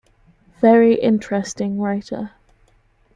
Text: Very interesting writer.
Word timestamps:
Very 0.61 0.93
interesting 0.95 1.77
writer. 1.77 2.31